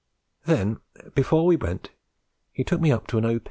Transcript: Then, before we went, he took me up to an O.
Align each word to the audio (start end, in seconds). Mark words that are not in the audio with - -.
Then, 0.47 0.79
before 1.13 1.45
we 1.45 1.55
went, 1.57 1.91
he 2.51 2.63
took 2.63 2.81
me 2.81 2.91
up 2.91 3.05
to 3.05 3.19
an 3.19 3.25
O. 3.25 3.39